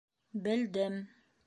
[0.47, 0.97] Белдем.